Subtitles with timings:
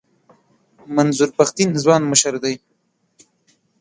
[0.95, 2.55] منظور پښتین ځوان مشر دی.